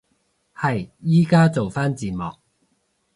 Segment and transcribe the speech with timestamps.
[0.55, 2.33] 係，依家做返字幕